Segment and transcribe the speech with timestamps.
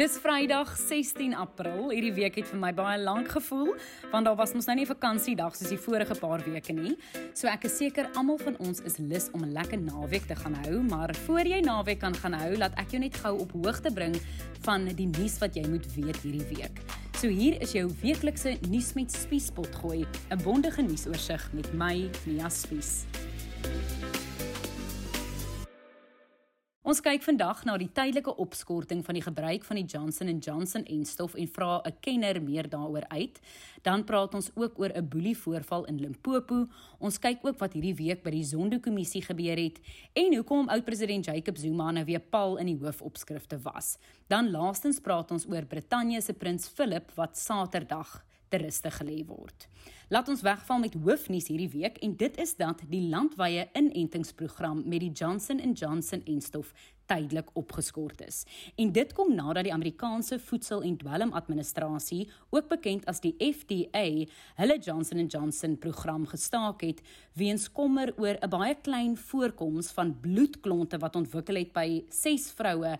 [0.00, 1.90] Dis Vrydag 16 April.
[1.92, 3.74] Hierdie week het vir my baie lank gevoel
[4.08, 6.94] want daar was mos nou nie vakansiedag soos die vorige paar weke nie.
[7.36, 10.56] So ek is seker almal van ons is lus om 'n lekker naweek te gaan
[10.64, 13.92] hou, maar voor jy naweek kan gaan hou, laat ek jou net gou op hoogte
[13.92, 14.16] bring
[14.64, 16.80] van die nuus wat jy moet weet hierdie week.
[17.20, 22.48] So hier is jou weeklikse nuus met Spiespot gooi, 'n bondige nuusoorseig met my, Nia
[22.48, 23.04] Spies.
[26.90, 30.82] Ons kyk vandag na die tydelike opskorting van die gebruik van die Johnson & Johnson
[30.90, 33.38] enstof en vra 'n kenner meer daaroor uit.
[33.82, 36.66] Dan praat ons ook oor 'n boelie voorval in Limpopo.
[36.98, 39.78] Ons kyk ook wat hierdie week by die Zondo-kommissie gebeur het
[40.14, 43.96] en hoekom oud-president Jacob Zuma nou weer paal in die hoofopskrifte was.
[44.26, 49.68] Dan laastens praat ons oor Brittanje se prins Philip wat Saterdag te ruste gelê word.
[50.10, 55.04] Laat ons wegval met hoofnuus hierdie week en dit is dat die landwyse inentingsprogram met
[55.04, 56.72] die Johnson & Johnson enstof
[57.10, 58.42] tydelik opgeskort is.
[58.78, 64.26] En dit kom nadat die Amerikaanse Voedsel- en Dwelmadministrasie, ook bekend as die FDA,
[64.58, 67.02] hulle Johnson & Johnson program gestaak het
[67.38, 72.98] weens kommer oor 'n baie klein voorkoms van bloedklonte wat ontwikkel het by 6 vroue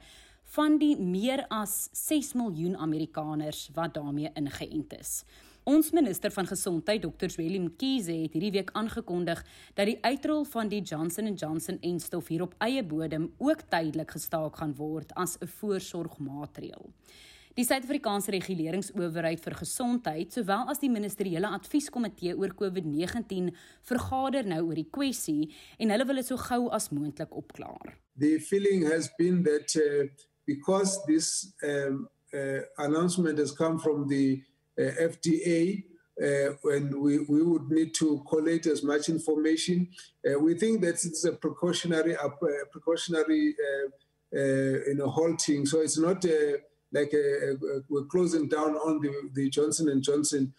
[0.51, 5.23] van die meer as 6 miljoen Amerikaners wat daarmee ingeënt is.
[5.71, 7.29] Ons minister van gesondheid, Dr.
[7.31, 9.45] Zweli Mkhize, het hierdie week aangekondig
[9.79, 14.17] dat die uitrol van die Johnson & Johnson enstof hier op eie bodem ook tydelik
[14.17, 16.91] gestaak gaan word as 'n voorsorgmaatreël.
[17.55, 23.51] Die Suid-Afrikaanse Reguleringsowerheid vir Gesondheid, sowel as die Ministeriële Advieskomitee oor COVID-19,
[23.83, 27.99] vergader nou oor die kwessie en hulle wil dit so gou as moontlik opklaar.
[28.17, 30.07] The feeling has been that uh,
[30.47, 34.43] because this um, uh, announcement has come from the
[34.79, 35.85] uh, FDA,
[36.23, 39.89] uh, and we, we would need to collate as much information.
[40.29, 42.29] Uh, we think that it's a precautionary, uh,
[42.71, 43.55] precautionary,
[44.33, 45.67] uh, you know, halting.
[45.67, 46.25] So it's not
[46.93, 47.57] like a, a,
[47.89, 50.53] we're closing down on the, the Johnson and Johnson.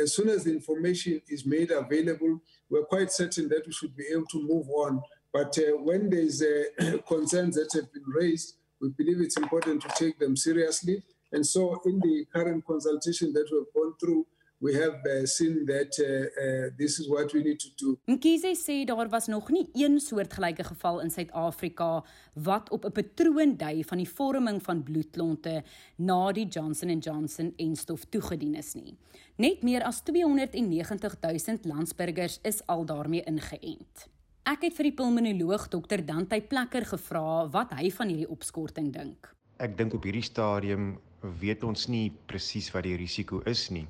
[0.00, 4.06] As soon as the information is made available, we're quite certain that we should be
[4.12, 5.02] able to move on.
[5.32, 6.42] But when there's
[7.08, 11.02] concerns that have been raised, we believe it's important to take them seriously.
[11.32, 14.26] And so, in the current consultation that we've gone through,
[14.60, 17.96] we have uh, seen that uh, uh, this is what we need to do.
[18.06, 22.04] Mkhize sê daar was nog nie een soortgelyke geval in Suid-Afrika
[22.34, 25.62] wat op 'n patroon dui van die vorming van bloedklonte
[25.96, 28.96] na die Johnson & Johnson enstof toegedien is nie.
[29.36, 34.08] Net meer as 290 000 landsburgers is al daarmee ingeënt.
[34.48, 39.28] Ek het vir die pulmonoloog Dr Dante Plekker gevra wat hy van hierdie opskorting dink.
[39.60, 40.94] Ek dink op hierdie stadium
[41.42, 43.84] weet ons nie presies wat die risiko is nie.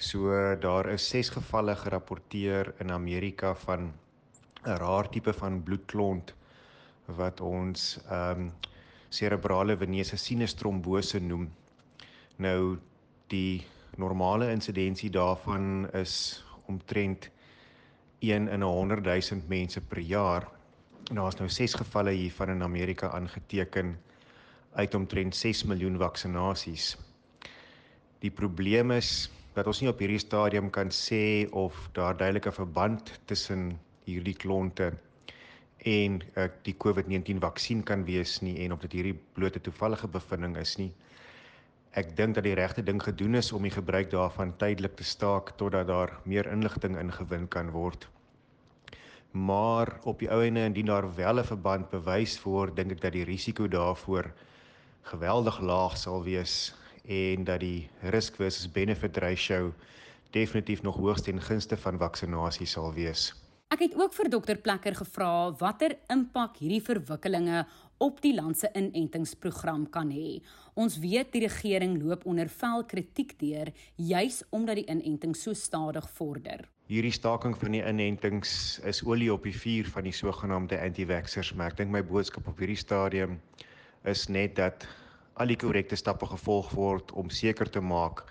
[0.00, 0.32] So
[0.62, 3.92] daar is 6 gevalle gerapporteer in Amerika van
[4.64, 6.32] 'n raar tipe van bloedklont
[7.06, 8.52] wat ons ehm um,
[9.10, 11.50] cerebrale venese sinustrombose noem.
[12.38, 12.78] Nou
[13.28, 13.66] die
[13.96, 17.30] normale insidensie daarvan is omtrent
[18.20, 20.48] 1 in 'n 100 000 mense per jaar.
[21.12, 23.98] Daar's nou 6 gevalle hiervan in Amerika aangeteken
[24.72, 26.96] uit omtrent 6 miljoen vaksinasies.
[28.20, 33.20] Die probleem is dat ons nie op hierdie stadium kan sê of daar duidelike verband
[33.24, 34.92] tussen hierdie klonte
[35.90, 40.56] en uh, die COVID-19 vaksin kan wees nie en of dit hierdie blote toevallige bevinding
[40.60, 40.92] is nie.
[41.90, 45.56] Ek dink dat die regte ding gedoen is om die gebruik daarvan tydelik te staak
[45.58, 48.06] totdat daar meer inligting ingewin kan word.
[49.34, 53.12] Maar op die ou ene indien daar wel 'n verband bewys word, dink ek dat
[53.12, 54.30] die risiko daarvoor
[55.02, 56.74] geweldig laag sal wees
[57.04, 59.74] en dat die risk versus benefit ratio
[60.30, 63.34] definitief nog hoogst ten gunste van vaksinasie sal wees.
[63.70, 67.66] Ek het ook vir dokter Plekker gevra watter impak hierdie verwikkelinge
[68.00, 70.40] op die land se inentingsprogram kan hê.
[70.74, 76.06] Ons weet die regering loop onder vel kritiek deur juis omdat die inenting so stadig
[76.16, 76.64] vorder.
[76.88, 81.74] Hierdie staking van die inentings is olie op die vuur van die sogenaamde anti-vaxxers, maar
[81.74, 83.36] ek dink my boodskap op hierdie stadium
[84.08, 84.88] is net dat
[85.36, 88.24] al die korrekte stappe gevolg word om seker te maak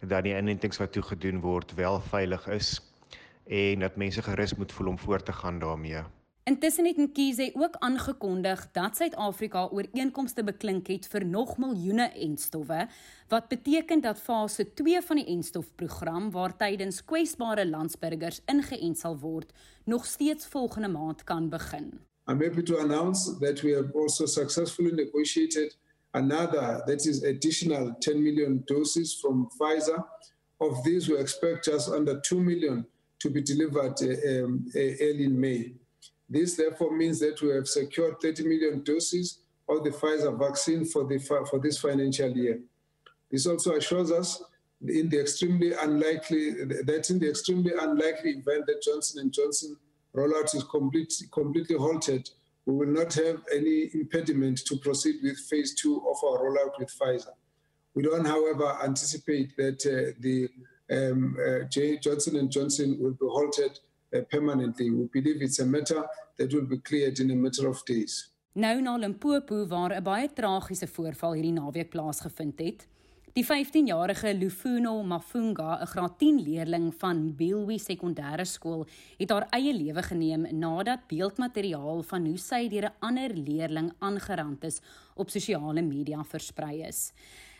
[0.00, 2.76] dat die inentings wat toegedoen word wel veilig is
[3.50, 6.04] en dat mense gerus moet voel om voort te gaan daarmee.
[6.48, 12.86] Intussen het Mkhize ook aangekondig dat Suid-Afrika ooreenkomste beklink het vir nog miljoene enstowwe
[13.28, 19.52] wat beteken dat fase 2 van die enstofprogram waar tydens kwesbare landsburgers ingeënt sal word
[19.84, 21.90] nog steeds volgende maand kan begin.
[22.30, 25.76] I'm happy to announce that we have also successfully negotiated
[26.10, 30.00] another, that is additional 10 million doses from Pfizer.
[30.56, 32.86] Of these, we expect just under 2 million
[33.18, 35.74] to be delivered uh, um, uh, early in May.
[36.28, 39.38] This therefore means that we have secured 30 million doses
[39.68, 42.60] of the Pfizer vaccine for, the, for this financial year.
[43.30, 44.42] This also assures us
[44.86, 49.76] in the extremely unlikely that in the extremely unlikely event that Johnson & Johnson
[50.14, 52.28] rollout is complete, completely halted,
[52.64, 56.94] we will not have any impediment to proceed with phase two of our rollout with
[56.96, 57.32] Pfizer.
[57.94, 60.48] We don't, however, anticipate that uh, the
[60.90, 61.64] um, uh.
[62.00, 63.78] Johnson & Johnson will be halted
[64.28, 64.90] permanently.
[64.90, 68.32] We believe it's a matter that will be cleared in a matter of days.
[68.52, 72.86] Nou na Limpopo waar 'n baie tragiese voorval hierdie naweek plaasgevind het,
[73.38, 79.74] Die 15-jarige Lufuno Mafunga, 'n graad 10 leerling van Bilwi Sekondêre Skool, het haar eie
[79.74, 84.80] lewe geneem nadat beeldmateriaal van hoe sy deur 'n ander leerling aangerand is
[85.14, 87.12] op sosiale media versprei is.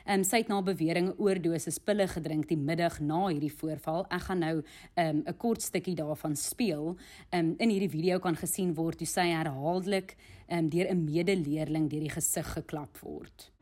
[0.08, 4.06] Ehm um, sy het na bewering oordosis pille gedrink die middag na hierdie voorval.
[4.08, 6.96] Ek gaan nou ehm, 'n um, kort stukkie daarvan speel.
[7.28, 10.16] Um, in hierdie video kan gesien word hoe sy herhaaldelik
[10.48, 13.52] um, deur 'n medeleerling deur die gesig geklap word.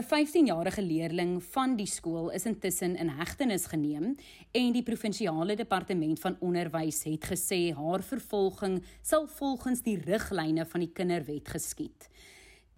[0.00, 4.14] 'n 15-jarige leerling van die skool is intussen in hegtenis geneem
[4.56, 10.80] en die provinsiale departement van onderwys het gesê haar vervolging sal volgens die riglyne van
[10.80, 12.08] die kinderwet geskied.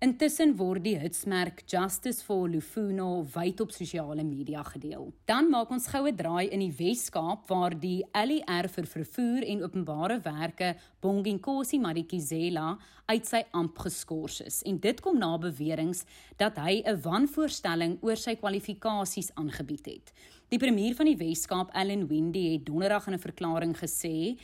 [0.02, 5.12] Intussen word die hitsmerk Justice for Lufuno wyd op sosiale media gedeel.
[5.31, 10.16] Dan maak ons goue draai in die Wes-Kaap waar die LER vir vervoer en openbare
[10.25, 10.72] werke
[11.06, 12.72] Bonginkosi Madikizela
[13.12, 14.58] uit sy amp geskort is.
[14.66, 16.02] En dit kom na beweringe
[16.43, 20.12] dat hy 'n wanvoorstelling oor sy kwalifikasies aangebied het.
[20.50, 24.37] Die premier van die Wes-Kaap, Allan Windey, het donderdag in 'n verklaring gesê,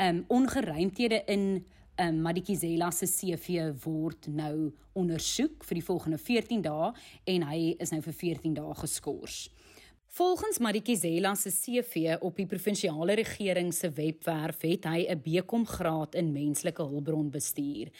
[0.00, 1.64] um ongeruimthede in
[1.98, 6.92] um, Madikizela se CV word nou ondersoek vir die volgende 14 dae
[7.34, 9.50] en hy is nou vir 14 dae geskort.
[10.14, 16.14] Volgens Madikizela se CV op die provinsiale regering se webwerf het hy 'n BCom graad
[16.14, 17.90] in menslike hulpbronbestuur.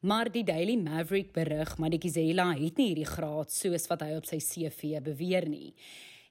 [0.00, 4.38] Maar die Daily Maverick berig Madikizela het nie hierdie graad soos wat hy op sy
[4.38, 5.74] CV beweer nie.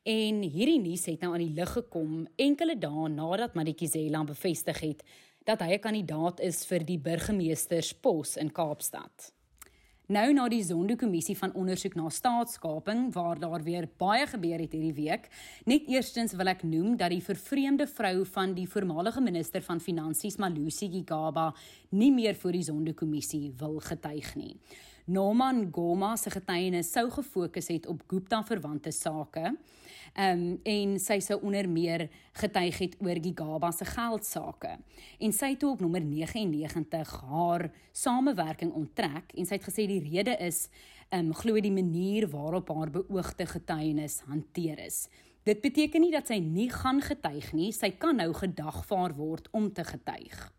[0.05, 5.03] En hierdie nuus het nou aan die lig gekom enkele dae nadat Madikizela bevestig het
[5.45, 9.31] dat hy 'n kandidaat is vir die burgemeesterspos in Kaapstad.
[10.07, 14.93] Nou na die Zondo-kommissie van ondersoek na staatskaping waar daar weer baie gebeur het hierdie
[14.93, 15.29] week,
[15.65, 20.37] net eerstens wil ek noem dat die vervreemde vrou van die voormalige minister van finansies
[20.37, 21.55] Malusi Gigaba
[21.89, 24.53] nie meer voor die Zondo-kommissie wil getuig nie.
[25.05, 29.51] Norman Goma se getuienis sou gefokus het op Gupta verwante sake.
[30.15, 32.07] Ehm um, en sy sou onder meer
[32.39, 34.77] getuig het oor Gigaba se geldsaake.
[35.19, 40.37] En sy het op nommer 99 haar samewerking onttrek en sy het gesê die rede
[40.39, 40.69] is
[41.09, 45.07] ehm um, glo die manier waarop haar beoogde getuienis hanteer is.
[45.45, 49.69] Dit beteken nie dat sy nie gaan getuig nie, sy kan nou gedagvaar word om
[49.73, 50.49] te getuig.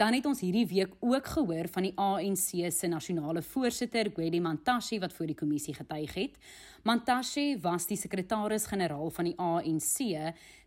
[0.00, 4.96] Dan het ons hierdie week ook gehoor van die ANC se nasionale voorsitter, Gwedi Mantashe
[4.98, 6.38] wat voor die kommissie getuig het.
[6.88, 9.98] Mantashe was die sekretaris-generaal van die ANC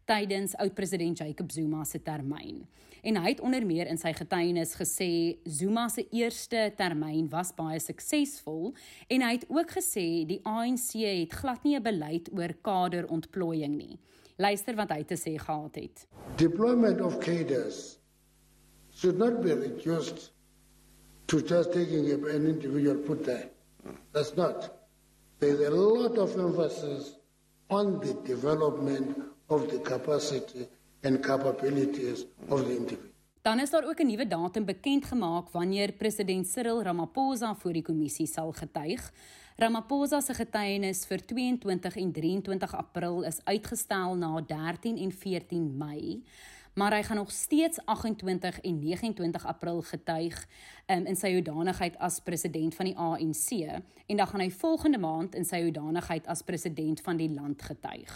[0.05, 2.59] tydens oud-president Jacob Zuma se termyn.
[3.01, 5.09] En hy het onder meer in sy getuienis gesê
[5.49, 8.75] Zuma se eerste termyn was baie suksesvol
[9.09, 13.97] en hy het ook gesê die ANC het glad nie 'n beleid oor kaderontplooiing nie.
[14.37, 16.07] Luister wat hy te sê gehad het.
[16.37, 18.02] Deployment of cadres
[19.03, 20.31] should not be reduced
[21.27, 23.49] to just taking an individual put there.
[24.13, 24.57] That's not.
[25.39, 27.15] There's a lot of emphasis
[27.69, 29.09] on the development
[29.49, 30.67] of the capacity
[31.03, 32.19] and capabilities
[32.49, 33.11] of the individual.
[33.41, 37.81] Dan is daar ook 'n nuwe datum bekend gemaak wanneer president Cyril Ramaphosa voor die
[37.81, 39.11] kommissie sal getuig.
[39.55, 46.23] Ramaphosa se getuienis vir 22 en 23 April is uitgestel na 13 en 14 Mei
[46.73, 50.47] maar hy gaan nog steeds 28 en 29 April getuig
[50.87, 53.49] um, in sy hoedanigheid as president van die ANC
[54.07, 58.13] en dan gaan hy volgende maand in sy hoedanigheid as president van die land getuig.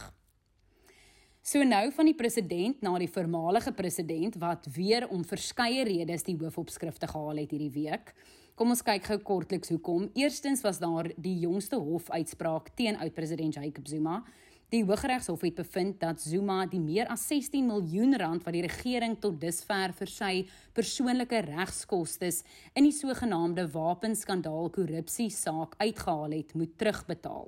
[1.47, 6.35] So nou van die president na die voormalige president wat weer om verskeie redes die
[6.35, 8.11] hoofopskrifte gehaal het hierdie week.
[8.57, 10.09] Kom ons kyk gou kortliks hoekom.
[10.17, 14.17] Eerstens was daar die jongste hofuitspraak teen oud-president Jacob Zuma
[14.67, 19.13] Die Hooggeregshof het bevind dat Zuma die meer as 16 miljoen rand wat die regering
[19.23, 20.31] tot dusver vir sy
[20.75, 22.27] persoonlike regskoste
[22.75, 27.47] in die sogenaamde wapenskandaal korrupsie saak uitgehaal het, moet terugbetaal.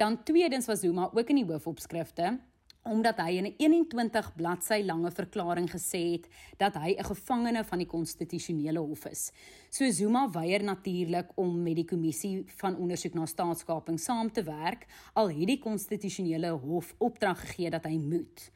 [0.00, 2.38] Dan tweedens was Zuma ook in die hoofopskrifte
[2.86, 7.78] omdat hy in 'n 21 bladsy lange verklaring gesê het dat hy 'n gevangene van
[7.78, 9.32] die konstitusionele hof is.
[9.70, 14.86] So Zuma weier natuurlik om met die kommissie van ondersoek na staatskaping saam te werk,
[15.14, 18.50] al het die konstitusionele hof opdrag gegee dat hy moet.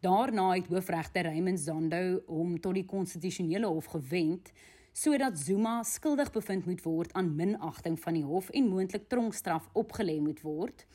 [0.00, 4.52] Daarna het hoofregter Raymond Zondo hom tot die konstitusionele hof gewend
[4.96, 10.20] sodat Zuma skuldig bevind moet word aan minagting van die hof en moontlik tronkstraf opgelê
[10.20, 10.86] moet word.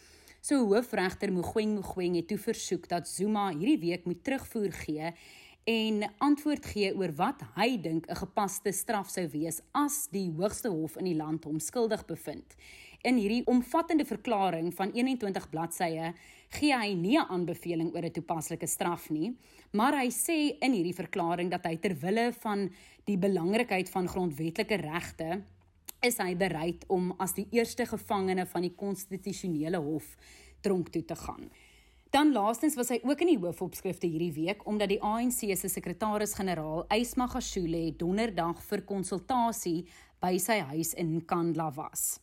[0.41, 5.11] So hoofregter Mogoeng Mogoeng het toe versoek dat Zuma hierdie week moet terugvoer gee
[5.69, 10.69] en antwoord gee oor wat hy dink 'n gepaste straf sou wees as die hoogste
[10.73, 12.55] hof in die land hom skuldig bevind.
[13.03, 16.13] In hierdie omvattende verklaring van 21 bladsye
[16.49, 19.37] gee hy nie 'n aanbeveling oor 'n toepaslike straf nie,
[19.73, 22.71] maar hy sê in hierdie verklaring dat hy ter wille van
[23.05, 25.43] die belangrikheid van grondwetlike regte
[26.01, 30.15] is hy bereid om as die eerste gevangene van die konstitusionele hof
[30.65, 31.49] tronk toe te gaan.
[32.11, 36.83] Dan laastens was hy ook in die hoofopskrifte hierdie week omdat die ANC se sekretaris-generaal,
[36.91, 39.85] Ysma Gashule, donderdag vir konsultasie
[40.19, 42.19] by sy huis in Kandla was.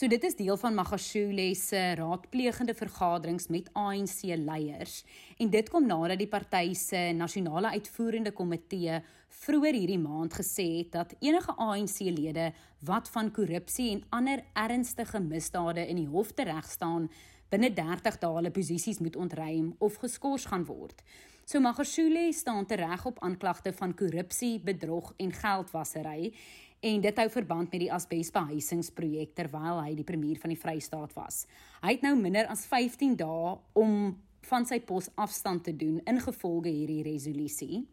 [0.00, 5.02] So dit is deel van Magashule se raadplegende vergaderings met ANC leiers
[5.36, 9.02] en dit kom nadat die party se nasionale uitvoerende komitee
[9.42, 12.46] vroeër hierdie maand gesê het dat enige ANC-lede
[12.88, 17.10] wat van korrupsie en ander ernstige misdade in die hof teregstaan
[17.52, 21.04] binne 30 dae hulle posisies moet ontruim of geskort gaan word.
[21.44, 26.32] So Magashule staan tereg op aanklagte van korrupsie, bedrog en geldwasery
[26.80, 31.44] en dit hou verband met die asbesbehuisingsprojek terwyl hy die premier van die Vrystaat was.
[31.84, 34.16] Hy het nou minder as 15 dae om
[34.48, 37.84] van sy pos afstand te doen ingevolge hierdie resolusie.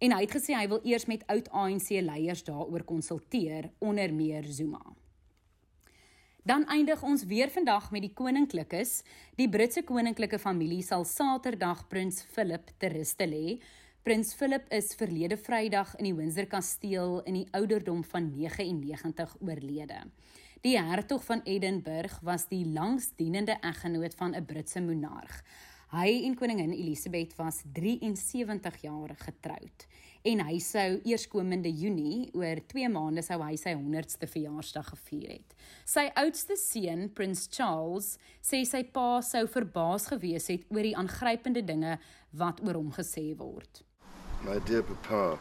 [0.00, 4.46] En hy het gesê hy wil eers met oud ANC leiers daaroor konsulteer onder meer
[4.48, 4.80] Zuma.
[6.46, 9.02] Dan eindig ons weer vandag met die koninklikes.
[9.36, 13.58] Die Britse koninklike familie sal Saterdag prins Philip ter ruste lê.
[14.00, 19.98] Prins Philip is verlede Vrydag in die Windsor Kasteel in die ouderdom van 99 oorlede.
[20.64, 25.42] Die hertog van Edinburgh was die langsdienende eggenoot van 'n Britse monarg.
[25.92, 29.86] Hy en koningin Elisabeth was 73 jaar getroud
[30.22, 35.54] en hy sou eerskomende Junie oor 2 maande sou hy sy 100ste verjaarsdag gevier het.
[35.84, 41.62] Sy oudste seun, Prins Charles, sê sy pa sou verbaas gewees het oor die aangrypende
[41.62, 41.98] dinge
[42.32, 43.89] wat oor hom gesê word.
[44.42, 45.38] My dear papa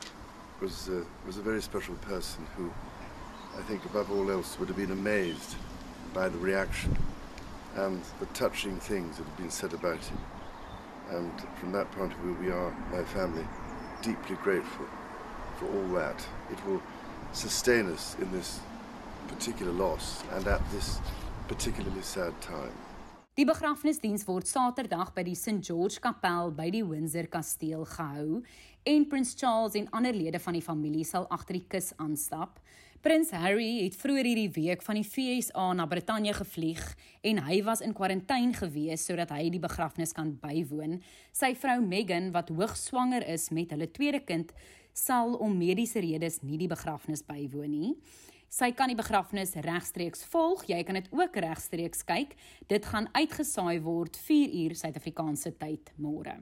[0.62, 2.72] was uh, was a very special person who
[3.58, 5.56] I think above all else would have been amazed
[6.14, 6.98] by the reaction
[7.76, 10.18] and the touching things that have been said about him.
[11.12, 13.46] And from that point of view, we are, my family,
[14.02, 14.86] deeply grateful
[15.58, 16.26] for all that.
[16.52, 16.82] It will
[17.32, 18.60] sustain us in this
[19.28, 21.00] particular loss and at this
[21.48, 22.72] particularly sad time.
[23.40, 28.42] Die begrafnisdiens word Saterdag by die St George Kapel by die Windsor Kasteel gehou
[28.84, 32.58] en Prins Charles en ander lede van die familie sal agter die kus aanstap.
[33.00, 36.84] Prins Harry het vroeër hierdie week van die FSA na Brittanje gevlieg
[37.32, 41.00] en hy was in kwarantyne gewees sodat hy die begrafnis kan bywoon.
[41.32, 44.52] Sy vrou Meghan wat hoogswanger is met hulle tweede kind,
[44.92, 47.96] sal om mediese redes nie die begrafnis bywoon nie.
[48.50, 50.64] Sy kan die begrafnis regstreeks volg.
[50.66, 52.34] Jy kan dit ook regstreeks kyk.
[52.66, 56.40] Dit gaan uitgesaai word 4 uur Suid-Afrikaanse tyd môre.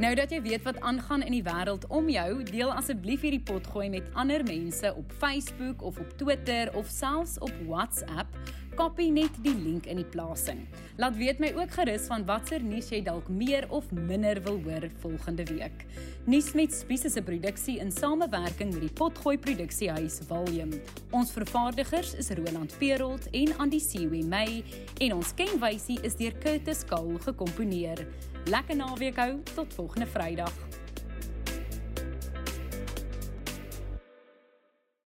[0.00, 3.90] Nou dat jy weet wat aangaan in die wêreld om jou, deel asseblief hierdie potgooi
[3.90, 8.38] met ander mense op Facebook of op Twitter of selfs op WhatsApp
[8.80, 10.62] kopie net die link in die plasing.
[11.00, 14.86] Laat weet my ook gerus van watter nuus jy dalk meer of minder wil hoor
[15.02, 15.84] volgende week.
[16.24, 20.72] Nuus met Spies se produksie in samewerking met die Potgooi Produksiehuis William.
[21.12, 24.62] Ons vervaardigers is Roland Perolt en Andy Siwe May
[24.96, 28.06] en ons kenwysie is deur Curtis Kaul gekomponeer.
[28.48, 30.69] Lekker naweek hou tot volgende Vrydag.